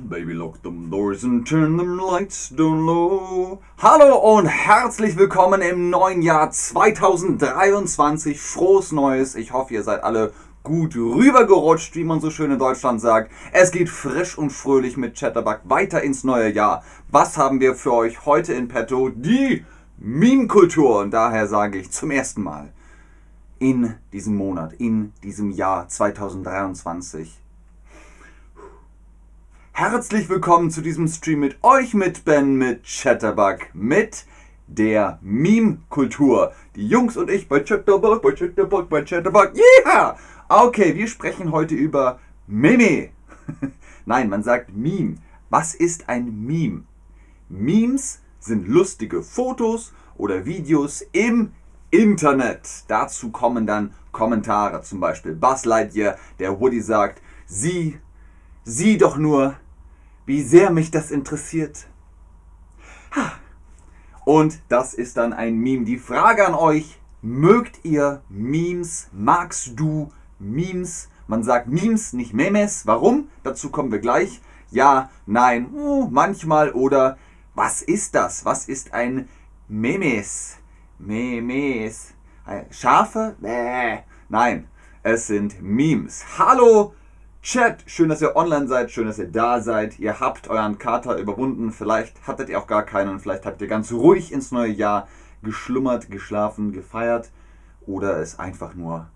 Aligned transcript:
Baby, 0.00 0.32
lock 0.32 0.62
them 0.62 0.90
doors 0.90 1.24
and 1.24 1.44
turn 1.44 1.76
them 1.76 1.98
lights 1.98 2.50
down 2.50 2.86
low. 2.86 3.58
Hallo 3.78 4.36
und 4.36 4.46
herzlich 4.46 5.16
willkommen 5.16 5.60
im 5.60 5.90
neuen 5.90 6.22
Jahr 6.22 6.52
2023. 6.52 8.40
Frohes 8.40 8.92
Neues. 8.92 9.34
Ich 9.34 9.52
hoffe, 9.52 9.74
ihr 9.74 9.82
seid 9.82 10.04
alle 10.04 10.32
gut 10.62 10.94
rübergerutscht, 10.94 11.96
wie 11.96 12.04
man 12.04 12.20
so 12.20 12.30
schön 12.30 12.52
in 12.52 12.60
Deutschland 12.60 13.00
sagt. 13.00 13.32
Es 13.52 13.72
geht 13.72 13.88
frisch 13.88 14.38
und 14.38 14.50
fröhlich 14.50 14.96
mit 14.96 15.18
Chatterbug 15.18 15.62
weiter 15.64 16.00
ins 16.00 16.22
neue 16.22 16.52
Jahr. 16.52 16.84
Was 17.10 17.36
haben 17.36 17.58
wir 17.58 17.74
für 17.74 17.92
euch 17.92 18.24
heute 18.24 18.52
in 18.52 18.68
petto? 18.68 19.08
Die 19.08 19.64
Meme-Kultur. 19.96 21.00
Und 21.00 21.10
daher 21.10 21.48
sage 21.48 21.76
ich 21.76 21.90
zum 21.90 22.12
ersten 22.12 22.44
Mal 22.44 22.72
in 23.58 23.96
diesem 24.12 24.36
Monat, 24.36 24.74
in 24.74 25.12
diesem 25.24 25.50
Jahr 25.50 25.88
2023 25.88 27.40
Herzlich 29.80 30.28
willkommen 30.28 30.72
zu 30.72 30.80
diesem 30.80 31.06
Stream 31.06 31.38
mit 31.38 31.62
euch, 31.62 31.94
mit 31.94 32.24
Ben, 32.24 32.56
mit 32.56 32.82
Chatterbug, 32.82 33.72
mit 33.74 34.26
der 34.66 35.20
Meme-Kultur. 35.22 36.52
Die 36.74 36.88
Jungs 36.88 37.16
und 37.16 37.30
ich 37.30 37.46
bei 37.46 37.60
Chatterbug, 37.60 38.20
bei 38.20 38.32
Chatterbug, 38.32 38.88
bei 38.88 39.02
Chatterbug. 39.02 39.52
Yeah! 39.54 40.18
Okay, 40.48 40.96
wir 40.96 41.06
sprechen 41.06 41.52
heute 41.52 41.76
über 41.76 42.18
Meme. 42.48 43.10
Nein, 44.04 44.28
man 44.28 44.42
sagt 44.42 44.74
Meme. 44.74 45.18
Was 45.48 45.76
ist 45.76 46.08
ein 46.08 46.44
Meme? 46.44 46.82
Memes 47.48 48.20
sind 48.40 48.66
lustige 48.66 49.22
Fotos 49.22 49.92
oder 50.16 50.44
Videos 50.44 51.04
im 51.12 51.52
Internet. 51.92 52.68
Dazu 52.88 53.30
kommen 53.30 53.64
dann 53.64 53.94
Kommentare, 54.10 54.82
zum 54.82 54.98
Beispiel 54.98 55.36
Buzz 55.36 55.64
Lightyear, 55.64 56.18
der 56.40 56.58
Woody 56.58 56.80
sagt, 56.80 57.22
sieh, 57.46 58.00
sieh 58.64 58.98
doch 58.98 59.16
nur, 59.16 59.54
wie 60.28 60.42
sehr 60.42 60.70
mich 60.70 60.90
das 60.90 61.10
interessiert. 61.10 61.86
Und 64.26 64.60
das 64.68 64.92
ist 64.92 65.16
dann 65.16 65.32
ein 65.32 65.56
Meme. 65.56 65.86
Die 65.86 65.96
Frage 65.96 66.46
an 66.46 66.54
euch, 66.54 67.00
mögt 67.22 67.82
ihr 67.82 68.20
Memes? 68.28 69.08
Magst 69.10 69.80
du 69.80 70.12
Memes? 70.38 71.08
Man 71.28 71.42
sagt 71.42 71.68
Memes, 71.68 72.12
nicht 72.12 72.34
Memes. 72.34 72.86
Warum? 72.86 73.30
Dazu 73.42 73.70
kommen 73.70 73.90
wir 73.90 74.00
gleich. 74.00 74.42
Ja, 74.70 75.08
nein, 75.24 75.72
uh, 75.72 76.08
manchmal 76.10 76.72
oder 76.72 77.16
was 77.54 77.80
ist 77.80 78.14
das? 78.14 78.44
Was 78.44 78.68
ist 78.68 78.92
ein 78.92 79.30
Memes? 79.66 80.58
Memes. 80.98 82.12
Schafe? 82.68 83.34
Bäh. 83.40 84.00
Nein, 84.28 84.68
es 85.02 85.26
sind 85.26 85.62
Memes. 85.62 86.22
Hallo, 86.36 86.92
Chat, 87.40 87.84
schön, 87.86 88.08
dass 88.08 88.20
ihr 88.20 88.36
online 88.36 88.66
seid, 88.66 88.90
schön, 88.90 89.06
dass 89.06 89.18
ihr 89.18 89.30
da 89.30 89.60
seid. 89.60 89.98
Ihr 89.98 90.20
habt 90.20 90.48
euren 90.48 90.78
Kater 90.78 91.16
überwunden. 91.18 91.70
Vielleicht 91.70 92.26
hattet 92.26 92.48
ihr 92.48 92.58
auch 92.58 92.66
gar 92.66 92.82
keinen. 92.82 93.20
Vielleicht 93.20 93.46
habt 93.46 93.62
ihr 93.62 93.68
ganz 93.68 93.92
ruhig 93.92 94.32
ins 94.32 94.50
neue 94.50 94.72
Jahr 94.72 95.08
geschlummert, 95.42 96.10
geschlafen, 96.10 96.72
gefeiert 96.72 97.30
oder 97.86 98.18
es 98.18 98.38
einfach 98.38 98.74
nur 98.74 99.08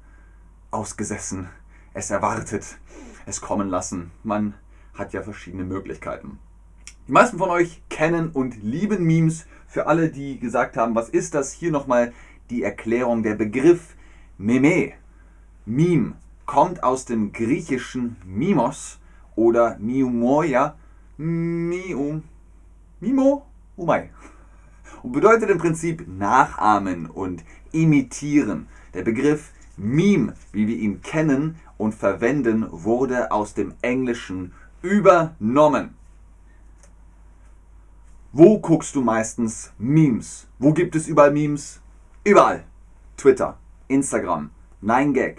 ausgesessen, 0.70 1.48
es 1.94 2.10
erwartet, 2.10 2.78
es 3.26 3.40
kommen 3.40 3.68
lassen. 3.68 4.12
Man 4.22 4.54
hat 4.94 5.12
ja 5.12 5.22
verschiedene 5.22 5.64
Möglichkeiten. 5.64 6.38
Die 7.08 7.12
meisten 7.12 7.38
von 7.38 7.50
euch 7.50 7.82
kennen 7.90 8.30
und 8.30 8.62
lieben 8.62 9.04
Memes. 9.04 9.46
Für 9.66 9.88
alle, 9.88 10.10
die 10.10 10.38
gesagt 10.38 10.76
haben, 10.76 10.94
was 10.94 11.08
ist 11.08 11.34
das? 11.34 11.52
Hier 11.52 11.72
nochmal 11.72 12.12
die 12.50 12.62
Erklärung. 12.62 13.22
Der 13.24 13.34
Begriff 13.34 13.96
Meme, 14.38 14.92
Meme, 15.66 16.14
kommt 16.46 16.82
aus 16.82 17.04
dem 17.04 17.32
griechischen 17.32 18.16
Mimos 18.24 18.98
oder 19.36 19.76
Miumoia, 19.78 20.76
Mium, 21.16 22.24
Mimo, 23.00 23.46
Umai. 23.76 24.10
Und 25.02 25.12
bedeutet 25.12 25.50
im 25.50 25.58
Prinzip 25.58 26.06
nachahmen 26.06 27.06
und 27.06 27.44
imitieren. 27.72 28.68
Der 28.94 29.02
Begriff 29.02 29.52
Meme, 29.76 30.34
wie 30.52 30.66
wir 30.66 30.76
ihn 30.76 31.00
kennen 31.02 31.56
und 31.78 31.94
verwenden, 31.94 32.66
wurde 32.70 33.32
aus 33.32 33.54
dem 33.54 33.74
Englischen 33.82 34.52
übernommen. 34.82 35.94
Wo 38.32 38.58
guckst 38.58 38.94
du 38.94 39.02
meistens 39.02 39.72
Memes? 39.78 40.46
Wo 40.58 40.72
gibt 40.72 40.94
es 40.96 41.08
überall 41.08 41.32
Memes? 41.32 41.80
Überall. 42.24 42.64
Twitter, 43.16 43.58
Instagram, 43.88 44.50
9gag, 44.82 45.38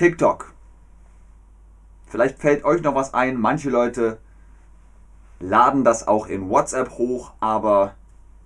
TikTok. 0.00 0.54
Vielleicht 2.06 2.38
fällt 2.38 2.64
euch 2.64 2.80
noch 2.80 2.94
was 2.94 3.12
ein. 3.12 3.38
Manche 3.38 3.68
Leute 3.68 4.16
laden 5.40 5.84
das 5.84 6.08
auch 6.08 6.26
in 6.26 6.48
WhatsApp 6.48 6.92
hoch, 6.92 7.34
aber 7.38 7.96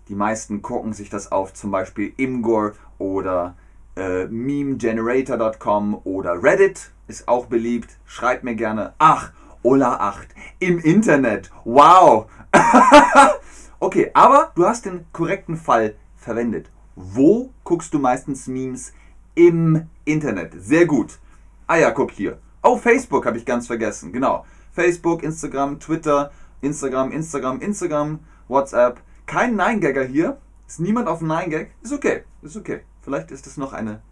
die 0.08 0.16
meisten 0.16 0.62
gucken 0.62 0.92
sich 0.94 1.10
das 1.10 1.30
auf 1.30 1.54
zum 1.54 1.70
Beispiel 1.70 2.12
Imgur 2.16 2.72
oder 2.98 3.54
äh, 3.94 4.26
memegenerator.com 4.26 6.00
oder 6.02 6.42
Reddit 6.42 6.90
ist 7.06 7.28
auch 7.28 7.46
beliebt. 7.46 7.98
Schreibt 8.04 8.42
mir 8.42 8.56
gerne. 8.56 8.94
Ach, 8.98 9.30
Ola 9.62 9.98
8 9.98 10.26
im 10.58 10.80
Internet. 10.80 11.52
Wow. 11.62 12.26
okay, 13.78 14.10
aber 14.12 14.50
du 14.56 14.66
hast 14.66 14.86
den 14.86 15.06
korrekten 15.12 15.56
Fall 15.56 15.94
verwendet. 16.16 16.72
Wo 16.96 17.50
guckst 17.62 17.94
du 17.94 18.00
meistens 18.00 18.48
Memes? 18.48 18.92
Im 19.36 19.88
Internet. 20.04 20.52
Sehr 20.58 20.86
gut. 20.86 21.20
Ah 21.66 21.76
ja, 21.76 21.90
guck 21.90 22.10
hier. 22.10 22.38
Oh, 22.62 22.76
Facebook 22.76 23.26
habe 23.26 23.38
ich 23.38 23.46
ganz 23.46 23.66
vergessen. 23.66 24.12
Genau. 24.12 24.44
Facebook, 24.72 25.22
Instagram, 25.22 25.80
Twitter, 25.80 26.30
Instagram, 26.60 27.12
Instagram, 27.12 27.60
Instagram, 27.60 28.20
WhatsApp. 28.48 29.00
Kein 29.26 29.56
Nein-Gagger 29.56 30.04
hier. 30.04 30.38
Ist 30.66 30.80
niemand 30.80 31.08
auf 31.08 31.20
Nein-Gag. 31.20 31.70
Ist 31.82 31.92
okay. 31.92 32.24
Ist 32.42 32.56
okay. 32.56 32.80
Vielleicht 33.02 33.30
ist 33.30 33.46
das 33.46 33.56
noch 33.56 33.72
eine 33.72 34.02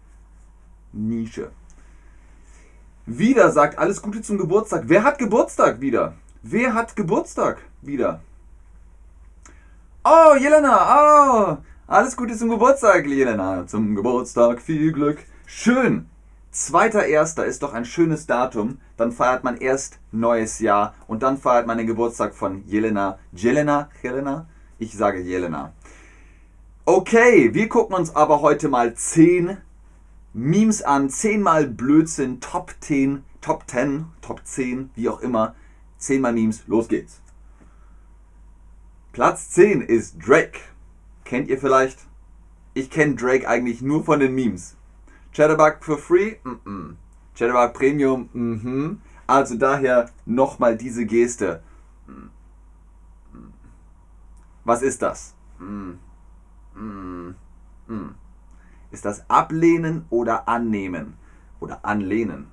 Nische. 0.91 1.51
Wieder 3.05 3.51
sagt 3.51 3.77
alles 3.77 4.01
Gute 4.01 4.21
zum 4.21 4.37
Geburtstag. 4.37 4.83
Wer 4.87 5.03
hat 5.03 5.17
Geburtstag 5.17 5.81
wieder? 5.81 6.13
Wer 6.41 6.73
hat 6.73 6.95
Geburtstag 6.95 7.59
wieder? 7.81 8.21
Oh, 10.03 10.35
Jelena. 10.39 10.77
Oh, 10.95 11.57
alles 11.87 12.15
Gute 12.15 12.37
zum 12.37 12.49
Geburtstag, 12.49 13.05
Jelena. 13.05 13.65
Zum 13.67 13.95
Geburtstag 13.95 14.61
viel 14.61 14.91
Glück. 14.91 15.19
Schön. 15.45 16.07
Zweiter 16.53 17.07
Erster 17.07 17.45
ist 17.45 17.63
doch 17.63 17.73
ein 17.73 17.83
schönes 17.83 18.27
Datum. 18.27 18.77
Dann 18.95 19.11
feiert 19.11 19.43
man 19.43 19.57
erst 19.57 19.99
neues 20.11 20.59
Jahr 20.59 20.93
und 21.07 21.23
dann 21.23 21.39
feiert 21.39 21.65
man 21.65 21.79
den 21.79 21.87
Geburtstag 21.87 22.35
von 22.35 22.63
Jelena. 22.67 23.17
Jelena? 23.31 23.89
Jelena? 24.03 24.47
Ich 24.77 24.95
sage 24.95 25.19
Jelena. 25.19 25.73
Okay, 26.85 27.55
wir 27.55 27.67
gucken 27.69 27.95
uns 27.95 28.15
aber 28.15 28.41
heute 28.41 28.69
mal 28.69 28.93
10 28.93 29.57
Memes 30.33 30.83
an. 30.83 31.09
10 31.09 31.41
mal 31.41 31.65
Blödsinn, 31.65 32.39
Top 32.39 32.75
10, 32.81 33.23
Top 33.41 33.63
10, 33.67 34.05
Top 34.21 34.45
10, 34.45 34.91
wie 34.93 35.09
auch 35.09 35.21
immer. 35.21 35.55
10 35.97 36.21
mal 36.21 36.33
Memes, 36.33 36.65
los 36.67 36.87
geht's. 36.87 37.19
Platz 39.11 39.49
10 39.49 39.81
ist 39.81 40.17
Drake. 40.23 40.59
Kennt 41.23 41.47
ihr 41.47 41.57
vielleicht? 41.57 41.97
Ich 42.75 42.91
kenne 42.91 43.15
Drake 43.15 43.49
eigentlich 43.49 43.81
nur 43.81 44.03
von 44.03 44.19
den 44.19 44.35
Memes. 44.35 44.75
Chatterbug 45.33 45.83
for 45.83 45.97
free? 45.97 46.35
Mm 46.43 46.59
-mm. 46.65 46.95
Chatterbug 47.35 47.73
Premium? 47.73 48.29
Mhm. 48.33 49.01
Also 49.27 49.57
daher 49.57 50.09
nochmal 50.25 50.77
diese 50.77 51.05
Geste. 51.05 51.63
Was 54.63 54.81
ist 54.81 55.01
das? 55.01 55.35
Ist 58.91 59.05
das 59.05 59.29
ablehnen 59.29 60.05
oder 60.09 60.47
annehmen? 60.47 61.15
Oder 61.59 61.83
anlehnen? 61.83 62.47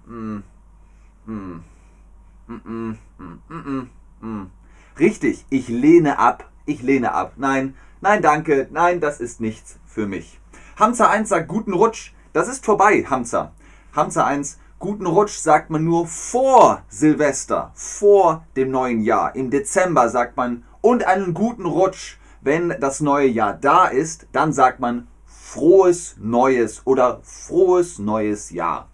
Richtig, 4.98 5.47
ich 5.50 5.68
lehne 5.68 6.18
ab. 6.18 6.50
Ich 6.66 6.83
lehne 6.83 7.12
ab. 7.12 7.34
Nein, 7.36 7.74
nein, 8.00 8.22
danke. 8.22 8.68
Nein, 8.71 9.00
das 9.00 9.21
ist 9.21 9.41
nichts 9.41 9.78
für 9.86 10.06
mich. 10.06 10.41
Hamza 10.76 11.10
1 11.10 11.28
sagt 11.28 11.48
guten 11.48 11.74
Rutsch. 11.74 12.12
Das 12.32 12.47
ist 12.47 12.65
vorbei, 12.65 13.04
Hamza. 13.10 13.50
Hamza 13.92 14.24
1, 14.24 14.59
guten 14.78 15.06
Rutsch 15.06 15.38
sagt 15.38 15.68
man 15.71 15.84
nur 15.84 16.06
vor 16.06 16.82
Silvester, 16.88 17.72
vor 17.74 18.44
dem 18.54 18.71
neuen 18.71 19.03
Jahr. 19.03 19.34
Im 19.34 19.50
Dezember 19.50 20.09
sagt 20.09 20.36
man 20.36 20.62
und 20.80 21.04
einen 21.04 21.34
guten 21.34 21.66
Rutsch. 21.66 22.18
Wenn 22.41 22.74
das 22.80 23.00
neue 23.00 23.27
Jahr 23.27 23.53
da 23.53 23.86
ist, 23.86 24.28
dann 24.32 24.53
sagt 24.53 24.78
man 24.78 25.09
frohes 25.27 26.15
neues 26.18 26.86
oder 26.86 27.21
frohes 27.24 27.98
neues 27.98 28.50
Jahr. 28.50 28.88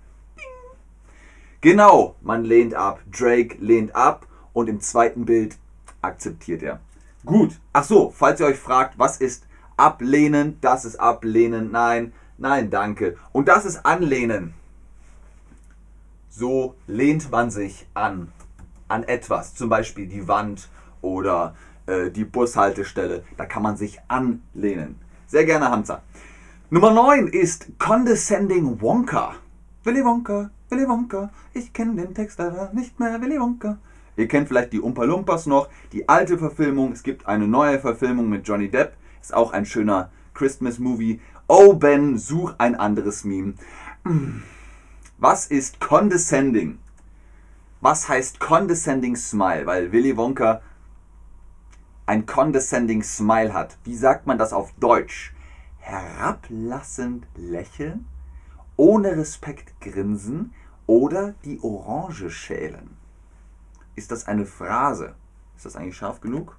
Genau, 1.61 2.17
man 2.23 2.43
lehnt 2.43 2.75
ab. 2.75 3.01
Drake 3.11 3.59
lehnt 3.61 3.95
ab 3.95 4.27
und 4.55 4.69
im 4.69 4.81
zweiten 4.81 5.27
Bild 5.27 5.59
akzeptiert 6.01 6.63
er. 6.63 6.81
Gut. 7.27 7.61
Ach 7.75 7.85
so, 7.85 8.11
falls 8.11 8.41
ihr 8.41 8.47
euch 8.47 8.59
fragt, 8.59 8.99
was 8.99 9.19
ist 9.19 9.47
ablehnen? 9.77 10.57
Das 10.63 10.87
ist 10.87 10.97
ablehnen. 10.97 11.71
Nein, 11.71 12.13
Nein, 12.39 12.71
danke. 12.71 13.17
Und 13.33 13.49
das 13.49 13.65
ist 13.65 13.85
Anlehnen. 13.87 14.55
So 16.29 16.75
lehnt 16.87 17.31
man 17.31 17.51
sich 17.51 17.87
an. 17.95 18.33
an 18.89 19.03
etwas, 19.05 19.55
zum 19.55 19.69
Beispiel 19.69 20.07
die 20.07 20.29
Wand 20.29 20.69
oder 21.01 21.55
äh, 21.87 22.11
die 22.11 22.25
Bushaltestelle. 22.25 23.25
Da 23.37 23.47
kann 23.47 23.63
man 23.63 23.77
sich 23.77 23.99
anlehnen. 24.09 24.97
Sehr 25.27 25.45
gerne, 25.45 25.71
Hamza. 25.71 26.03
Nummer 26.69 26.91
9 26.91 27.29
ist 27.29 27.79
Condescending 27.79 28.81
Wonka. 28.81 29.35
Willy 29.85 30.05
Wonka, 30.05 30.51
Willy 30.69 30.89
Wonka, 30.89 31.31
ich 31.55 31.73
kenne 31.73 31.95
den 31.95 32.15
Text 32.15 32.39
leider 32.39 32.73
nicht 32.73 32.99
mehr, 32.99 33.21
Willy 33.21 33.41
Wonka. 33.41 33.79
Ihr 34.17 34.29
kennt 34.29 34.49
vielleicht 34.49 34.73
die 34.73 34.81
Umpa 34.81 35.05
Lumpas 35.05 35.47
noch, 35.47 35.69
die 35.93 36.09
alte 36.09 36.39
Verfilmung. 36.39 36.93
Es 36.93 37.03
gibt 37.03 37.27
eine 37.27 37.47
neue 37.47 37.79
Verfilmung 37.79 38.29
mit 38.29 38.49
Johnny 38.49 38.69
Depp. 38.71 38.95
Ist 39.21 39.35
auch 39.35 39.53
ein 39.53 39.67
schöner 39.67 40.11
Christmas-Movie. 40.35 41.21
Oh 41.49 41.75
Ben, 41.75 42.19
such 42.19 42.55
ein 42.59 42.75
anderes 42.75 43.25
Meme. 43.25 43.55
Was 45.19 45.47
ist 45.47 45.81
condescending? 45.81 46.79
Was 47.81 48.09
heißt 48.09 48.41
condescending 48.41 49.17
smile? 49.17 49.67
Weil 49.67 49.93
Willy 49.93 50.17
Wonka 50.17 50.61
ein 52.07 52.27
condescending 52.27 53.03
smile 53.03 53.53
hat. 53.53 53.79
Wie 53.85 53.97
sagt 53.97 54.27
man 54.27 54.39
das 54.39 54.53
auf 54.53 54.73
Deutsch? 54.79 55.35
Herablassend 55.79 57.27
lächeln? 57.37 58.07
ohne 58.77 59.17
Respekt 59.17 59.81
grinsen 59.81 60.53
oder 60.87 61.33
die 61.45 61.59
Orange 61.63 62.31
schälen. 62.31 62.97
Ist 63.95 64.11
das 64.11 64.27
eine 64.27 64.45
Phrase? 64.45 65.15
Ist 65.57 65.65
das 65.65 65.77
eigentlich 65.77 65.97
scharf 65.97 66.21
genug? 66.21 66.59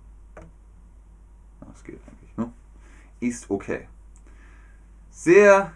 Das 1.59 1.83
geht 1.83 1.99
eigentlich, 2.07 2.35
ne? 2.37 2.51
Ist 3.19 3.49
okay. 3.49 3.87
Sehr 5.19 5.73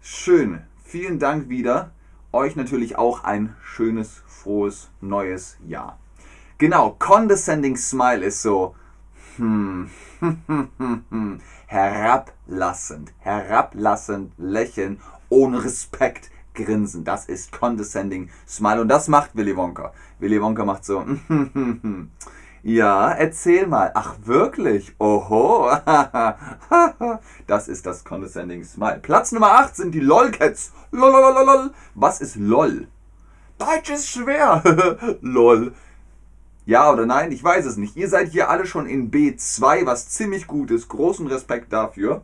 schön. 0.00 0.60
Vielen 0.82 1.20
Dank 1.20 1.48
wieder. 1.48 1.92
Euch 2.32 2.56
natürlich 2.56 2.98
auch 2.98 3.22
ein 3.22 3.54
schönes, 3.62 4.24
frohes, 4.26 4.90
neues 5.00 5.56
Jahr. 5.64 6.00
Genau, 6.58 6.96
condescending 6.98 7.76
smile 7.76 8.24
ist 8.24 8.42
so, 8.42 8.74
hm, 9.36 9.88
herablassend, 11.66 13.12
herablassend 13.20 14.32
lächeln 14.36 15.00
ohne 15.28 15.62
Respekt 15.62 16.32
grinsen. 16.52 17.04
Das 17.04 17.26
ist 17.26 17.52
condescending 17.52 18.30
smile 18.48 18.80
und 18.80 18.88
das 18.88 19.06
macht 19.06 19.36
Willy 19.36 19.56
Wonka. 19.56 19.92
Willy 20.18 20.42
Wonka 20.42 20.64
macht 20.64 20.84
so, 20.84 21.06
ja, 22.62 23.10
erzähl 23.10 23.66
mal. 23.66 23.90
Ach 23.94 24.14
wirklich? 24.22 24.94
Oho. 25.00 25.68
das 27.48 27.66
ist 27.66 27.86
das 27.86 28.04
condescending 28.04 28.62
smile. 28.62 29.00
Platz 29.02 29.32
Nummer 29.32 29.52
8 29.52 29.74
sind 29.74 29.92
die 29.92 30.00
LOL-Cats. 30.00 30.72
Lolololol. 30.92 31.72
Was 31.94 32.20
ist 32.20 32.36
LOL? 32.36 32.86
Deutsch 33.58 33.90
ist 33.90 34.08
schwer. 34.08 34.62
LOL. 35.22 35.74
Ja 36.64 36.92
oder 36.92 37.04
nein? 37.04 37.32
Ich 37.32 37.42
weiß 37.42 37.66
es 37.66 37.76
nicht. 37.76 37.96
Ihr 37.96 38.08
seid 38.08 38.28
hier 38.28 38.48
alle 38.48 38.66
schon 38.66 38.86
in 38.86 39.10
B2, 39.10 39.84
was 39.84 40.08
ziemlich 40.10 40.46
gut 40.46 40.70
ist. 40.70 40.88
Großen 40.88 41.26
Respekt 41.26 41.72
dafür. 41.72 42.22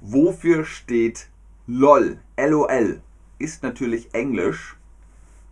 Wofür 0.00 0.64
steht 0.64 1.28
LOL? 1.66 2.20
LOL 2.38 3.02
ist 3.40 3.64
natürlich 3.64 4.14
Englisch. 4.14 4.76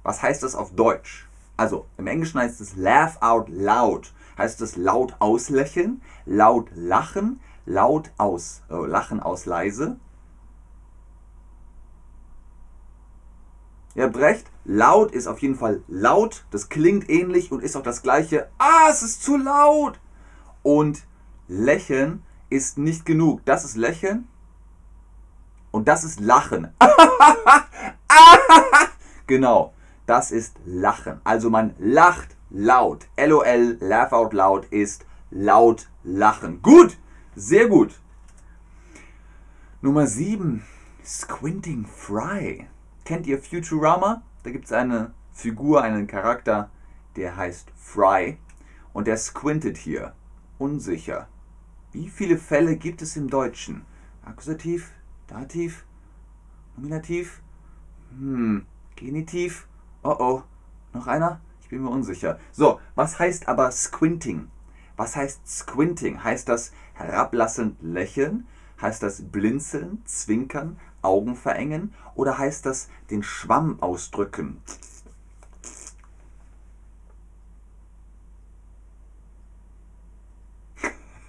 Was 0.04 0.22
heißt 0.22 0.44
das 0.44 0.54
auf 0.54 0.72
Deutsch? 0.74 1.27
Also 1.58 1.87
im 1.99 2.06
Englischen 2.06 2.40
heißt 2.40 2.60
es 2.60 2.76
laugh 2.76 3.20
out 3.20 3.49
loud. 3.49 4.14
Heißt 4.38 4.60
es 4.60 4.76
laut 4.76 5.16
auslächeln, 5.19 6.00
laut 6.25 6.69
lachen, 6.72 7.40
laut 7.66 8.12
aus, 8.16 8.62
äh, 8.70 8.76
lachen 8.76 9.20
aus 9.20 9.44
leise. 9.44 9.99
Ihr 13.96 14.05
habt 14.05 14.16
recht, 14.16 14.46
laut 14.64 15.10
ist 15.10 15.26
auf 15.26 15.40
jeden 15.40 15.56
Fall 15.56 15.82
laut, 15.88 16.44
das 16.52 16.69
klingt 16.69 17.10
ähnlich 17.10 17.50
und 17.50 17.64
ist 17.64 17.75
auch 17.75 17.82
das 17.82 18.02
gleiche. 18.02 18.49
Ah, 18.58 18.90
es 18.90 19.02
ist 19.02 19.25
zu 19.25 19.37
laut! 19.37 19.99
Und 20.62 21.02
lächeln 21.49 22.22
ist 22.50 22.78
nicht 22.78 23.04
genug. 23.04 23.44
Das 23.44 23.64
ist 23.64 23.76
lächeln 23.76 24.28
und 25.72 25.88
das 25.88 26.04
ist 26.04 26.20
Lachen. 26.20 26.72
genau, 29.26 29.72
das 30.08 30.31
ist 30.31 30.56
Lachen. 30.64 31.20
Also 31.22 31.50
man 31.50 31.75
lacht 31.78 32.37
laut. 32.49 33.06
LOL, 33.19 33.76
laugh 33.81 34.12
out 34.12 34.32
loud, 34.32 34.64
ist 34.66 35.05
laut 35.31 35.88
lachen. 36.02 36.62
Gut, 36.62 36.96
sehr 37.37 37.69
gut. 37.69 38.00
Nummer 39.82 40.06
7, 40.06 40.64
Squinting 41.05 41.87
Fry. 41.87 42.66
Kennt 43.05 43.26
ihr 43.26 43.38
Futurama? 43.38 44.22
Da 44.44 44.50
gibt 44.50 44.64
es 44.64 44.72
eine 44.72 45.12
Figur, 45.32 45.82
einen 45.82 46.06
Charakter, 46.06 46.70
der 47.16 47.37
heißt 47.37 47.70
Fry. 47.76 48.38
Und 48.94 49.06
der 49.06 49.19
squintet 49.19 49.76
hier. 49.76 50.14
Unsicher. 50.56 51.28
Wie 51.93 52.08
viele 52.08 52.38
Fälle 52.38 52.76
gibt 52.76 53.02
es 53.02 53.16
im 53.16 53.28
Deutschen? 53.28 53.84
Akkusativ, 54.25 54.90
Dativ? 55.26 55.84
Nominativ? 56.76 57.43
Hm, 58.11 58.64
Genitiv? 58.96 59.69
Oh 60.02 60.16
oh. 60.18 60.42
Noch 60.92 61.06
einer? 61.06 61.40
Ich 61.60 61.68
bin 61.68 61.82
mir 61.82 61.90
unsicher. 61.90 62.38
So, 62.52 62.80
was 62.94 63.18
heißt 63.18 63.48
aber 63.48 63.70
Squinting? 63.70 64.50
Was 64.96 65.16
heißt 65.16 65.46
Squinting? 65.46 66.24
Heißt 66.24 66.48
das 66.48 66.72
herablassend 66.94 67.76
lächeln? 67.82 68.46
Heißt 68.80 69.02
das 69.02 69.22
blinzeln, 69.22 70.02
zwinkern, 70.04 70.78
Augen 71.02 71.36
verengen? 71.36 71.94
Oder 72.14 72.38
heißt 72.38 72.64
das 72.64 72.88
den 73.10 73.22
Schwamm 73.22 73.82
ausdrücken? 73.82 74.62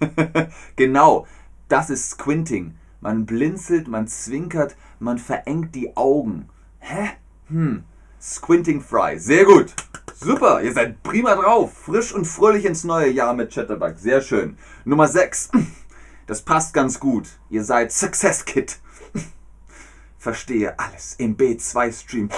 genau, 0.76 1.26
das 1.68 1.90
ist 1.90 2.10
Squinting. 2.10 2.76
Man 3.00 3.26
blinzelt, 3.26 3.88
man 3.88 4.06
zwinkert, 4.08 4.76
man 4.98 5.18
verengt 5.18 5.74
die 5.74 5.96
Augen. 5.96 6.48
Hä? 6.78 7.10
Hm. 7.48 7.84
Squinting 8.20 8.82
Fry. 8.82 9.18
Sehr 9.18 9.44
gut. 9.44 9.74
Super, 10.14 10.62
ihr 10.62 10.74
seid 10.74 11.02
prima 11.02 11.34
drauf. 11.34 11.72
Frisch 11.72 12.12
und 12.12 12.26
fröhlich 12.26 12.66
ins 12.66 12.84
neue 12.84 13.10
Jahr 13.10 13.32
mit 13.32 13.52
Chatterbug. 13.54 13.98
Sehr 13.98 14.20
schön. 14.20 14.58
Nummer 14.84 15.08
6. 15.08 15.50
Das 16.26 16.42
passt 16.42 16.74
ganz 16.74 17.00
gut. 17.00 17.28
Ihr 17.48 17.64
seid 17.64 17.90
Success 17.90 18.44
Kit. 18.44 18.78
Verstehe 20.18 20.78
alles 20.78 21.14
im 21.18 21.36
B2-Stream. 21.36 22.28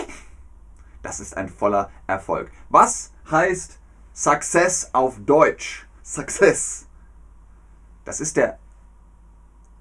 Das 1.02 1.18
ist 1.18 1.36
ein 1.36 1.48
voller 1.48 1.90
Erfolg. 2.06 2.50
Was 2.68 3.12
heißt 3.30 3.78
Success 4.14 4.90
auf 4.92 5.16
Deutsch? 5.26 5.86
Success. 6.04 6.86
Das 8.04 8.20
ist 8.20 8.36
der 8.36 8.58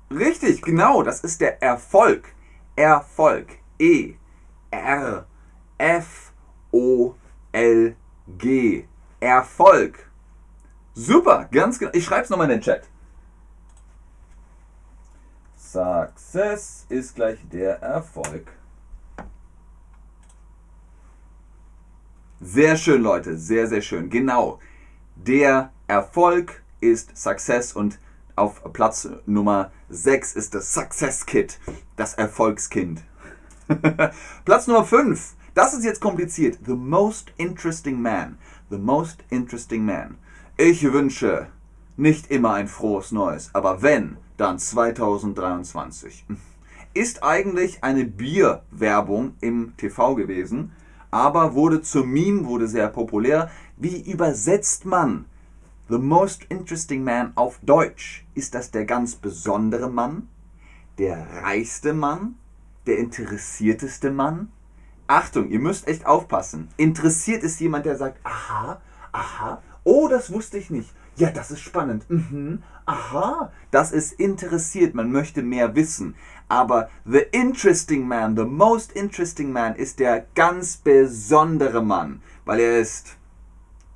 Richtig, 0.10 0.62
genau, 0.62 1.04
das 1.04 1.22
ist 1.22 1.40
der 1.40 1.62
Erfolg. 1.64 2.34
Erfolg. 2.76 3.48
E 3.80 4.16
R 4.72 5.26
F 5.82 6.32
O 6.72 7.16
L 7.52 7.96
G. 8.38 8.86
Erfolg. 9.20 10.12
Super, 10.94 11.48
ganz 11.52 11.80
genau. 11.80 11.92
Ich 11.96 12.06
schreibe 12.06 12.24
es 12.24 12.30
nochmal 12.30 12.52
in 12.52 12.60
den 12.60 12.62
Chat. 12.62 12.88
Success 15.56 16.86
ist 16.90 17.16
gleich 17.16 17.40
der 17.52 17.82
Erfolg. 17.82 18.52
Sehr 22.40 22.76
schön, 22.76 23.02
Leute. 23.02 23.38
Sehr, 23.38 23.68
sehr 23.68 23.82
schön. 23.82 24.10
Genau. 24.10 24.60
Der 25.16 25.72
Erfolg 25.88 26.62
ist 26.80 27.18
Success 27.18 27.74
und 27.74 28.00
auf 28.36 28.62
Platz 28.74 29.10
Nummer 29.26 29.72
6 29.90 30.36
ist 30.36 30.54
das 30.54 30.74
Success 30.74 31.26
Kit, 31.26 31.60
das 31.96 32.14
Erfolgskind. 32.14 33.04
Platz 34.46 34.68
Nummer 34.68 34.86
5, 34.86 35.36
das 35.54 35.74
ist 35.74 35.84
jetzt 35.84 36.00
kompliziert. 36.00 36.60
The 36.66 36.76
most 36.76 37.32
interesting 37.38 38.02
man. 38.02 38.38
The 38.70 38.78
most 38.78 39.24
interesting 39.30 39.86
man. 39.86 40.18
Ich 40.58 40.84
wünsche 40.84 41.48
nicht 41.98 42.32
immer 42.32 42.54
ein 42.54 42.68
frohes 42.68 43.12
Neues, 43.12 43.50
aber 43.54 43.82
wenn, 43.82 44.18
dann 44.38 44.60
2023. 44.60 46.26
Ist 46.94 47.24
eigentlich 47.24 47.84
eine 47.84 48.06
Bierwerbung 48.06 49.36
im 49.42 49.74
TV 49.78 50.16
gewesen, 50.16 50.72
aber 51.10 51.54
wurde 51.54 51.82
zum 51.82 52.12
Meme, 52.12 52.46
wurde 52.46 52.68
sehr 52.68 52.88
populär. 52.88 53.50
Wie 53.78 54.02
übersetzt 54.10 54.86
man 54.86 55.26
The 55.92 55.98
most 55.98 56.46
interesting 56.48 57.04
man 57.04 57.34
auf 57.36 57.60
Deutsch. 57.64 58.26
Ist 58.34 58.56
das 58.56 58.72
der 58.72 58.86
ganz 58.86 59.16
besondere 59.16 59.92
Mann? 59.92 60.30
Der 60.98 61.44
reichste 61.44 61.94
Mann? 61.94 62.36
Der 62.88 62.98
interessierteste 62.98 64.10
Mann? 64.10 64.54
Achtung, 65.12 65.50
ihr 65.50 65.60
müsst 65.60 65.88
echt 65.88 66.06
aufpassen. 66.06 66.70
Interessiert 66.78 67.44
ist 67.44 67.60
jemand, 67.60 67.86
der 67.86 67.98
sagt, 67.98 68.20
aha, 68.24 68.82
aha, 69.12 69.62
oh, 69.84 70.08
das 70.08 70.32
wusste 70.32 70.58
ich 70.58 70.70
nicht. 70.70 70.94
Ja, 71.18 71.30
das 71.32 71.52
ist 71.52 71.60
spannend. 71.60 72.10
Mhm. 72.10 72.64
Aha, 72.86 73.52
das 73.72 73.92
ist 73.92 74.14
interessiert. 74.14 74.96
Man 74.96 75.12
möchte 75.12 75.44
mehr 75.44 75.76
wissen. 75.76 76.16
Aber 76.48 76.90
the 77.06 77.26
interesting 77.32 78.08
man, 78.08 78.36
the 78.38 78.46
most 78.46 78.94
interesting 78.94 79.52
man 79.52 79.76
ist 79.76 80.00
der 80.00 80.26
ganz 80.34 80.78
besondere 80.78 81.84
Mann. 81.84 82.22
weil 82.46 82.60
er 82.60 82.80
ist 82.80 83.18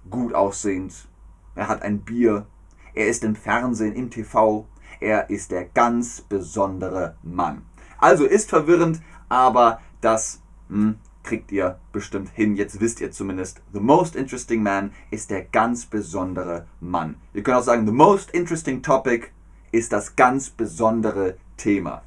gut 0.10 0.34
aussehend, 0.34 1.08
er 1.56 1.68
hat 1.68 1.82
ein 1.82 2.00
Bier, 2.00 2.46
er 2.94 3.08
ist 3.08 3.24
im 3.24 3.36
Fernsehen, 3.36 3.96
im 3.96 4.10
TV, 4.10 4.68
er 5.00 5.30
ist 5.30 5.52
der 5.52 5.66
ganz 5.66 6.22
besondere 6.22 7.18
Mann. 7.24 7.64
Also 7.98 8.26
ist 8.26 8.50
verwirrend, 8.50 9.02
aber 9.30 9.82
das 10.02 10.42
hm, 10.70 10.96
kriegt 11.24 11.52
ihr 11.52 11.80
bestimmt 11.92 12.30
hin. 12.30 12.56
Jetzt 12.56 12.80
wisst 12.80 13.02
ihr 13.02 13.12
zumindest, 13.12 13.62
the 13.74 13.80
most 13.80 14.16
interesting 14.16 14.64
man 14.64 14.92
ist 15.12 15.32
der 15.32 15.44
ganz 15.44 15.86
besondere 15.86 16.68
Mann. 16.80 17.16
Ihr 17.34 17.44
könnt 17.44 17.58
auch 17.58 17.64
sagen, 17.64 17.86
the 17.86 17.92
most 17.92 18.32
interesting 18.32 18.82
topic 18.82 19.32
ist 19.72 19.92
das 19.92 20.16
ganz 20.16 20.50
besondere 20.50 21.38
Thema. 21.58 22.04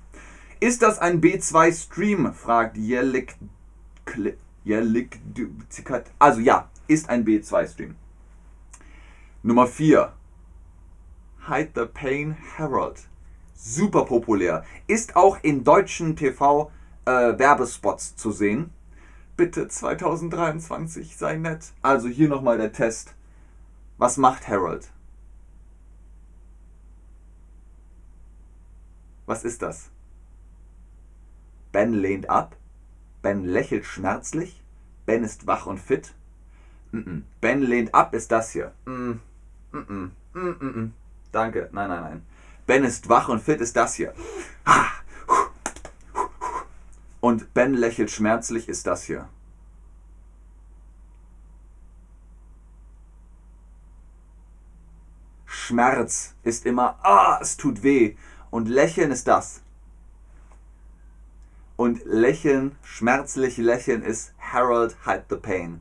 Ist 0.60 0.82
das 0.82 0.98
ein 0.98 1.20
B2-Stream? 1.20 2.32
fragt 2.32 2.76
Jellik. 2.76 3.36
Jellik. 4.64 5.20
Also 6.18 6.40
ja, 6.40 6.68
ist 6.86 7.08
ein 7.08 7.24
B2-Stream. 7.24 7.96
Nummer 9.42 9.66
4. 9.66 10.12
Hide 11.48 11.70
the 11.74 11.84
Pain 11.86 12.36
Herald. 12.56 13.08
Super 13.54 14.04
populär. 14.04 14.64
Ist 14.86 15.16
auch 15.16 15.38
in 15.42 15.64
deutschen 15.64 16.16
TV-Werbespots 16.16 16.77
äh, 17.08 17.96
zu 18.16 18.30
sehen. 18.32 18.70
Bitte 19.36 19.68
2023, 19.68 21.16
sei 21.16 21.36
nett. 21.36 21.72
Also 21.80 22.08
hier 22.08 22.28
nochmal 22.28 22.58
der 22.58 22.72
Test. 22.72 23.14
Was 23.96 24.16
macht 24.16 24.48
Harold? 24.48 24.90
Was 29.26 29.44
ist 29.44 29.62
das? 29.62 29.90
Ben 31.72 31.92
lehnt 31.92 32.28
ab. 32.28 32.56
Ben 33.22 33.44
lächelt 33.44 33.84
schmerzlich. 33.84 34.62
Ben 35.06 35.24
ist 35.24 35.46
wach 35.46 35.66
und 35.66 35.78
fit. 35.78 36.14
Ben 37.40 37.62
lehnt 37.62 37.94
ab 37.94 38.14
ist 38.14 38.32
das 38.32 38.50
hier. 38.52 38.72
Mm 38.86 39.20
Danke. 41.32 41.68
Nein, 41.72 41.88
nein, 41.88 42.02
nein. 42.02 42.26
Ben 42.66 42.84
ist 42.84 43.08
wach 43.08 43.28
und 43.28 43.40
fit 43.42 43.60
ist 43.60 43.76
das 43.76 43.94
hier. 43.94 44.14
Und 47.20 47.52
Ben 47.54 47.75
lächelt 47.75 48.10
schmerzlich 48.10 48.68
ist 48.68 48.87
das 48.87 49.04
hier. 49.04 49.28
Schmerz 55.68 56.34
ist 56.44 56.64
immer, 56.64 56.98
ah, 57.02 57.38
es 57.42 57.56
tut 57.56 57.82
weh. 57.82 58.16
Und 58.50 58.68
Lächeln 58.68 59.10
ist 59.10 59.28
das. 59.28 59.60
Und 61.76 62.04
Lächeln, 62.04 62.76
schmerzlich 62.82 63.58
Lächeln 63.58 64.02
ist 64.02 64.32
Harold 64.38 64.96
Hide 65.04 65.25
the 65.28 65.37
Pain. 65.37 65.80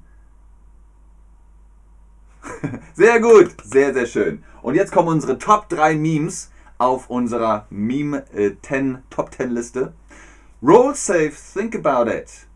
sehr 2.94 3.20
gut, 3.20 3.56
sehr, 3.64 3.94
sehr 3.94 4.06
schön. 4.06 4.44
Und 4.62 4.76
jetzt 4.76 4.92
kommen 4.92 5.08
unsere 5.08 5.38
Top 5.38 5.70
3 5.70 5.96
Memes 5.96 6.52
auf 6.78 7.10
unserer 7.10 7.66
Meme 7.70 8.30
äh, 8.34 8.56
10 8.62 9.04
Top 9.10 9.34
10 9.34 9.52
Liste. 9.52 9.94
Roll 10.62 10.96
safe, 10.96 11.34
think 11.54 11.76
about 11.76 12.10
it. 12.10 12.48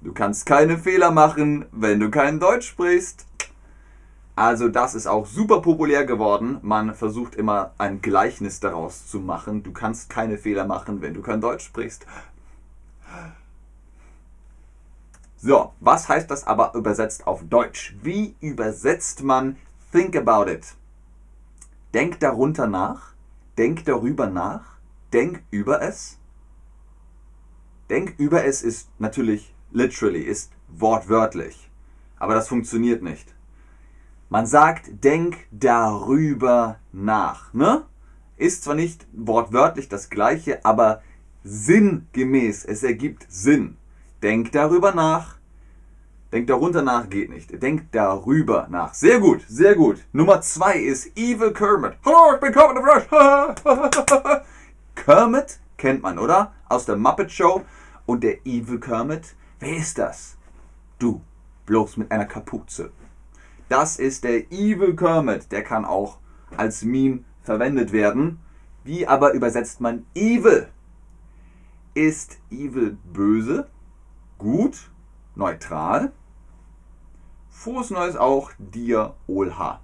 Du 0.00 0.14
kannst 0.14 0.46
keine 0.46 0.78
Fehler 0.78 1.10
machen, 1.10 1.66
wenn 1.72 2.00
du 2.00 2.10
kein 2.10 2.40
Deutsch 2.40 2.68
sprichst. 2.68 3.26
Also 4.34 4.70
das 4.70 4.94
ist 4.94 5.06
auch 5.06 5.26
super 5.26 5.60
populär 5.60 6.06
geworden. 6.06 6.58
Man 6.62 6.94
versucht 6.94 7.34
immer 7.34 7.74
ein 7.76 8.00
Gleichnis 8.00 8.60
daraus 8.60 9.06
zu 9.06 9.20
machen. 9.20 9.62
Du 9.62 9.72
kannst 9.72 10.08
keine 10.08 10.38
Fehler 10.38 10.64
machen, 10.64 11.02
wenn 11.02 11.12
du 11.12 11.20
kein 11.20 11.42
Deutsch 11.42 11.66
sprichst. 11.66 12.06
So, 15.36 15.74
was 15.80 16.08
heißt 16.08 16.30
das 16.30 16.46
aber 16.46 16.74
übersetzt 16.74 17.26
auf 17.26 17.42
Deutsch? 17.44 17.94
Wie 18.02 18.36
übersetzt 18.40 19.22
man 19.22 19.56
think 19.92 20.16
about 20.16 20.50
it? 20.50 20.74
Denk 21.92 22.20
darunter 22.20 22.66
nach, 22.66 23.12
denk 23.58 23.84
darüber 23.84 24.28
nach, 24.28 24.78
denk 25.12 25.42
über 25.50 25.82
es. 25.82 26.19
Denk 27.90 28.14
über 28.18 28.44
es 28.44 28.62
ist 28.62 28.88
natürlich 29.00 29.52
literally, 29.72 30.22
ist 30.22 30.52
wortwörtlich. 30.68 31.68
Aber 32.18 32.34
das 32.34 32.46
funktioniert 32.46 33.02
nicht. 33.02 33.34
Man 34.28 34.46
sagt, 34.46 35.02
denk 35.02 35.36
darüber 35.50 36.78
nach. 36.92 37.52
Ne? 37.52 37.82
Ist 38.36 38.62
zwar 38.62 38.76
nicht 38.76 39.08
wortwörtlich 39.12 39.88
das 39.88 40.08
gleiche, 40.08 40.64
aber 40.64 41.02
sinngemäß. 41.42 42.64
Es 42.64 42.84
ergibt 42.84 43.26
Sinn. 43.28 43.76
Denk 44.22 44.52
darüber 44.52 44.94
nach. 44.94 45.38
Denk 46.32 46.46
darunter 46.46 46.82
nach 46.82 47.10
geht 47.10 47.28
nicht. 47.28 47.60
Denk 47.60 47.90
darüber 47.90 48.68
nach. 48.70 48.94
Sehr 48.94 49.18
gut, 49.18 49.42
sehr 49.48 49.74
gut. 49.74 50.04
Nummer 50.12 50.40
zwei 50.42 50.78
ist 50.78 51.16
Evil 51.16 51.52
Kermit. 51.52 51.94
Hallo, 52.04 52.34
ich 52.34 52.40
bin 52.40 52.52
Kermit 52.52 52.76
the 52.76 53.08
Frosch. 53.08 54.42
Kermit 54.94 55.58
kennt 55.76 56.02
man, 56.02 56.20
oder? 56.20 56.52
Aus 56.70 56.86
der 56.86 56.96
Muppet 56.96 57.32
Show. 57.32 57.64
Und 58.06 58.24
der 58.24 58.46
Evil 58.46 58.80
Kermit, 58.80 59.34
wer 59.58 59.76
ist 59.76 59.98
das? 59.98 60.36
Du, 60.98 61.20
bloß 61.66 61.96
mit 61.96 62.10
einer 62.10 62.24
Kapuze. 62.24 62.92
Das 63.68 63.98
ist 63.98 64.24
der 64.24 64.50
Evil 64.50 64.96
Kermit. 64.96 65.52
Der 65.52 65.62
kann 65.62 65.84
auch 65.84 66.18
als 66.56 66.82
Meme 66.82 67.24
verwendet 67.42 67.92
werden. 67.92 68.38
Wie 68.84 69.06
aber 69.06 69.32
übersetzt 69.32 69.80
man 69.80 70.06
Evil? 70.14 70.68
Ist 71.94 72.38
Evil 72.50 72.96
böse, 73.12 73.68
gut, 74.38 74.90
neutral? 75.34 76.12
Frohes 77.48 77.90
Neues 77.90 78.16
auch 78.16 78.52
dir, 78.58 79.14
Olha. 79.26 79.80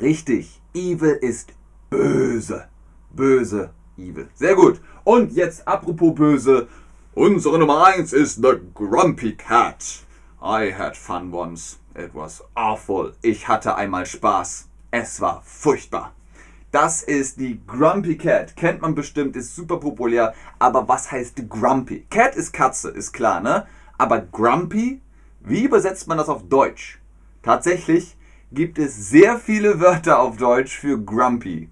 Richtig, 0.00 0.62
Evil 0.72 1.18
ist 1.20 1.52
böse. 1.90 2.68
Böse, 3.10 3.70
Evil. 3.98 4.28
Sehr 4.34 4.54
gut. 4.54 4.80
Und 5.04 5.32
jetzt 5.32 5.68
apropos 5.68 6.14
böse. 6.14 6.68
Unsere 7.14 7.58
Nummer 7.58 7.86
1 7.86 8.14
ist 8.14 8.36
The 8.36 8.60
Grumpy 8.74 9.36
Cat. 9.36 10.06
I 10.42 10.72
had 10.72 10.96
fun 10.96 11.34
once. 11.34 11.78
It 11.94 12.14
was 12.14 12.42
awful. 12.54 13.12
Ich 13.20 13.46
hatte 13.46 13.74
einmal 13.74 14.06
Spaß. 14.06 14.68
Es 14.90 15.20
war 15.20 15.42
furchtbar. 15.44 16.14
Das 16.70 17.02
ist 17.02 17.38
die 17.38 17.60
Grumpy 17.66 18.16
Cat. 18.16 18.56
Kennt 18.56 18.80
man 18.80 18.94
bestimmt, 18.94 19.36
ist 19.36 19.54
super 19.54 19.76
populär. 19.76 20.32
Aber 20.58 20.88
was 20.88 21.12
heißt 21.12 21.46
Grumpy? 21.50 22.06
Cat 22.08 22.36
ist 22.36 22.52
Katze, 22.52 22.88
ist 22.88 23.12
klar, 23.12 23.40
ne? 23.40 23.66
Aber 23.98 24.20
Grumpy, 24.20 25.02
wie 25.40 25.64
übersetzt 25.64 26.08
man 26.08 26.16
das 26.16 26.30
auf 26.30 26.48
Deutsch? 26.48 27.00
Tatsächlich 27.42 28.16
gibt 28.52 28.78
es 28.78 29.10
sehr 29.10 29.38
viele 29.38 29.80
Wörter 29.80 30.18
auf 30.20 30.36
Deutsch 30.36 30.76
für 30.76 30.98
Grumpy. 31.00 31.68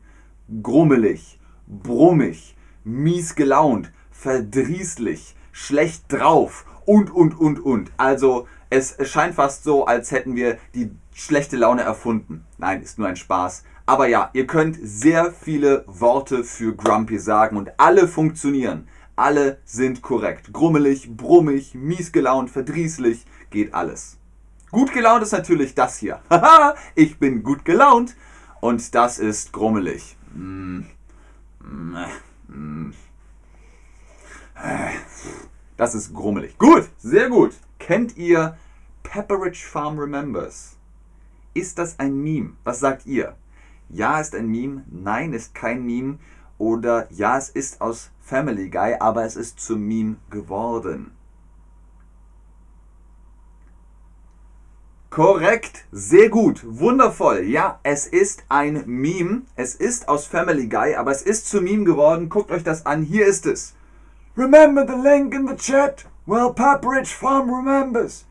Grummelig, 0.63 1.39
brummig, 1.67 2.57
mies 2.85 3.35
gelaunt, 3.35 3.93
verdrießlich, 4.13 5.35
schlecht 5.51 6.05
drauf 6.09 6.65
und, 6.87 7.11
und, 7.11 7.39
und, 7.39 7.59
und. 7.61 7.91
Also 7.97 8.47
es 8.71 8.97
scheint 9.03 9.35
fast 9.35 9.65
so, 9.65 9.87
als 9.87 10.13
hätten 10.13 10.37
wir 10.37 10.59
die 10.75 10.91
schlechte 11.13 11.57
Laune 11.57 11.83
erfunden. 11.83 12.45
Nein, 12.59 12.83
ist 12.83 12.99
nur 12.99 13.09
ein 13.09 13.17
Spaß. 13.17 13.65
Aber 13.87 14.07
ja, 14.07 14.31
ihr 14.33 14.47
könnt 14.47 14.79
sehr 14.81 15.33
viele 15.33 15.85
Worte 15.87 16.45
für 16.45 16.77
Grumpy 16.77 17.19
sagen 17.19 17.57
und 17.57 17.71
alle 17.79 18.07
funktionieren. 18.07 18.87
Alle 19.17 19.59
sind 19.65 20.01
korrekt. 20.01 20.53
Grummelig, 20.53 21.17
brummig, 21.17 21.75
mies 21.75 22.13
gelaunt, 22.13 22.51
verdrießlich, 22.51 23.27
geht 23.51 23.75
alles. 23.75 24.18
Gut 24.71 24.93
gelaunt 24.93 25.23
ist 25.23 25.33
natürlich 25.33 25.75
das 25.75 25.99
hier. 25.99 26.21
Haha, 26.29 26.75
ich 26.95 27.19
bin 27.19 27.43
gut 27.43 27.65
gelaunt. 27.65 28.15
Und 28.61 28.95
das 28.95 29.19
ist 29.19 29.53
grummelig. 29.53 30.17
Das 35.77 35.95
ist 35.95 36.13
grummelig. 36.13 36.59
Gut, 36.59 36.89
sehr 36.99 37.29
gut. 37.29 37.55
Kennt 37.79 38.17
ihr 38.17 38.59
Pepperidge 39.05 39.65
Farm 39.65 39.99
Remembers? 39.99 40.77
Ist 41.55 41.79
das 41.79 41.99
ein 41.99 42.21
Meme? 42.21 42.55
Was 42.65 42.81
sagt 42.81 43.07
ihr? 43.07 43.37
Ja 43.89 44.21
ist 44.21 44.35
ein 44.35 44.49
Meme, 44.49 44.85
nein 44.91 45.33
ist 45.33 45.55
kein 45.55 45.85
Meme 45.85 46.19
oder 46.59 47.11
ja 47.11 47.39
es 47.39 47.49
ist 47.49 47.81
aus 47.81 48.11
Family 48.21 48.69
Guy, 48.69 48.97
aber 49.01 49.25
es 49.25 49.35
ist 49.35 49.61
zum 49.61 49.81
Meme 49.87 50.17
geworden. 50.29 51.13
Korrekt, 55.11 55.87
sehr 55.91 56.29
gut, 56.29 56.61
wundervoll. 56.67 57.45
Ja, 57.45 57.81
es 57.83 58.07
ist 58.07 58.45
ein 58.51 58.83
Meme. 58.87 59.43
Es 59.57 59.75
ist 59.75 60.07
aus 60.07 60.27
Family 60.27 60.69
Guy, 60.69 60.97
aber 60.97 61.11
es 61.11 61.23
ist 61.23 61.49
zum 61.49 61.65
Meme 61.65 61.85
geworden. 61.85 62.29
Guckt 62.29 62.51
euch 62.51 62.63
das 62.63 62.85
an. 62.85 63.03
Hier 63.03 63.27
ist 63.27 63.47
es. 63.47 63.75
Remember 64.37 64.87
the 64.87 65.01
link 65.03 65.35
in 65.35 65.49
the 65.49 65.57
chat? 65.57 66.05
Well, 66.27 66.53
Pepperidge 66.53 67.09
Farm 67.09 67.49
remembers. 67.49 68.27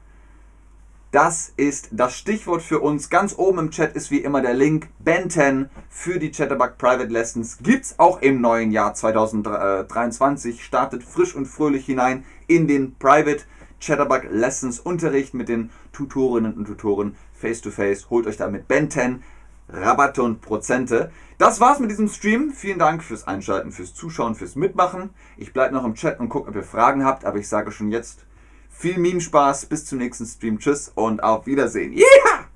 Das 1.11 1.51
ist 1.57 1.89
das 1.91 2.15
Stichwort 2.15 2.61
für 2.61 2.79
uns. 2.79 3.09
Ganz 3.09 3.33
oben 3.35 3.57
im 3.57 3.71
Chat 3.71 3.95
ist 3.95 4.11
wie 4.11 4.19
immer 4.19 4.41
der 4.41 4.53
Link 4.53 4.87
Ben 4.99 5.31
10 5.31 5.69
für 5.89 6.19
die 6.19 6.31
Chatterbug 6.31 6.77
Private 6.77 7.11
Lessons. 7.11 7.57
Gibt's 7.63 7.95
auch 7.97 8.21
im 8.21 8.39
neuen 8.39 8.71
Jahr 8.71 8.93
2023. 8.93 10.63
Startet 10.63 11.03
frisch 11.03 11.33
und 11.33 11.47
fröhlich 11.47 11.87
hinein 11.87 12.23
in 12.45 12.67
den 12.67 12.95
Private 12.95 13.45
Chatterbug 13.79 14.23
Lessons 14.29 14.79
Unterricht 14.79 15.33
mit 15.33 15.49
den 15.49 15.69
Tutorinnen 15.91 16.53
und 16.53 16.65
Tutoren 16.65 17.15
face 17.33 17.61
to 17.61 17.71
face. 17.71 18.09
Holt 18.09 18.27
euch 18.27 18.37
damit 18.37 18.67
Ben 18.67 18.89
10 18.89 19.23
Rabatte 19.69 20.23
und 20.23 20.41
Prozente. 20.41 21.11
Das 21.37 21.59
war's 21.59 21.79
mit 21.79 21.91
diesem 21.91 22.07
Stream. 22.07 22.51
Vielen 22.51 22.79
Dank 22.79 23.03
fürs 23.03 23.27
Einschalten, 23.27 23.71
fürs 23.71 23.93
Zuschauen, 23.93 24.35
fürs 24.35 24.55
Mitmachen. 24.55 25.09
Ich 25.35 25.53
bleibe 25.53 25.75
noch 25.75 25.83
im 25.83 25.95
Chat 25.95 26.19
und 26.19 26.29
gucke, 26.29 26.49
ob 26.49 26.55
ihr 26.55 26.63
Fragen 26.63 27.03
habt, 27.03 27.25
aber 27.25 27.37
ich 27.37 27.47
sage 27.47 27.71
schon 27.71 27.91
jetzt 27.91 28.25
viel 28.69 28.97
Meme-Spaß. 28.97 29.65
Bis 29.65 29.85
zum 29.85 29.99
nächsten 29.99 30.25
Stream. 30.25 30.59
Tschüss 30.59 30.91
und 30.95 31.21
auf 31.21 31.45
Wiedersehen. 31.45 31.93
Yeah! 31.93 32.47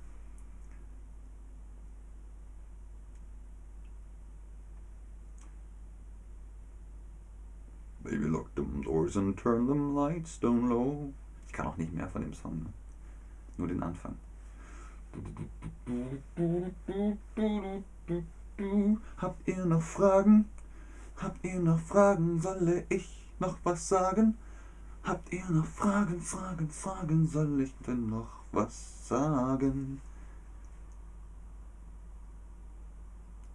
Baby, 8.03 8.25
lock 8.25 8.49
and 9.15 9.37
turn 9.37 9.67
them 9.67 9.95
lights 9.95 10.39
down 10.39 10.69
low. 10.69 11.13
Ich 11.47 11.53
kann 11.53 11.67
auch 11.67 11.77
nicht 11.77 11.93
mehr 11.93 12.07
von 12.07 12.21
dem 12.21 12.33
Song. 12.33 12.59
Ne? 12.59 12.69
Nur 13.57 13.67
den 13.67 13.83
Anfang. 13.83 14.15
Habt 19.17 19.47
ihr 19.47 19.65
noch 19.65 19.81
Fragen? 19.81 20.45
Habt 21.17 21.43
ihr 21.43 21.59
noch 21.59 21.79
Fragen? 21.79 22.39
Solle 22.39 22.85
ich 22.89 23.21
noch 23.39 23.57
was 23.63 23.89
sagen? 23.89 24.37
Habt 25.03 25.33
ihr 25.33 25.49
noch 25.49 25.65
Fragen, 25.65 26.21
Fragen, 26.21 26.69
Fragen? 26.69 27.27
Soll 27.27 27.61
ich 27.61 27.73
denn 27.87 28.07
noch 28.09 28.29
was 28.51 29.07
sagen? 29.07 29.99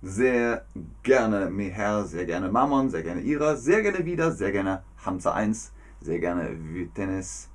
Sehr 0.02 0.66
gerne 1.02 1.50
Meher, 1.50 2.04
sehr 2.04 2.26
gerne 2.26 2.50
Mammon, 2.50 2.90
sehr 2.90 3.02
gerne 3.02 3.22
Ira, 3.22 3.56
sehr 3.56 3.82
gerne 3.82 4.04
wieder, 4.04 4.32
sehr 4.32 4.52
gerne 4.52 4.82
Hamza 5.04 5.32
1, 5.32 5.72
sehr 6.00 6.18
gerne 6.20 6.50
Vitenes. 6.74 7.48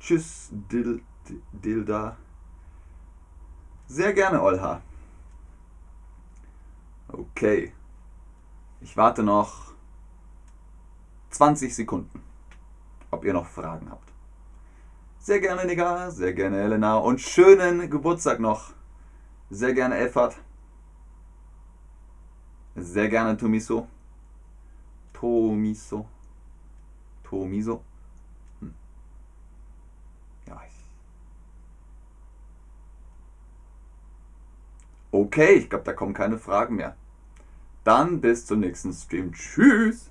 Tschüss, 0.00 0.48
Dil, 0.50 1.02
Dilda. 1.52 2.16
Sehr 3.88 4.12
gerne, 4.12 4.42
Olha. 4.42 4.82
Okay. 7.08 7.72
Ich 8.80 8.96
warte 8.96 9.22
noch 9.22 9.72
20 11.30 11.74
Sekunden, 11.74 12.22
ob 13.10 13.24
ihr 13.24 13.32
noch 13.32 13.46
Fragen 13.46 13.90
habt. 13.90 14.12
Sehr 15.18 15.40
gerne, 15.40 15.64
Nigga. 15.64 16.10
Sehr 16.10 16.32
gerne, 16.34 16.60
Elena. 16.60 16.96
Und 16.98 17.20
schönen 17.20 17.88
Geburtstag 17.90 18.38
noch. 18.38 18.72
Sehr 19.50 19.72
gerne, 19.72 19.96
Elfert. 19.96 20.36
Sehr 22.76 23.08
gerne, 23.08 23.36
Tomiso. 23.36 23.88
Tomiso. 25.12 26.06
Tomiso. 27.24 27.82
Hm. 28.60 28.74
Ja, 30.46 30.60
Okay, 35.10 35.54
ich 35.54 35.70
glaube, 35.70 35.84
da 35.84 35.92
kommen 35.92 36.14
keine 36.14 36.38
Fragen 36.38 36.76
mehr. 36.76 36.94
Dann 37.84 38.20
bis 38.20 38.46
zum 38.46 38.60
nächsten 38.60 38.92
Stream. 38.92 39.32
Tschüss. 39.32 40.10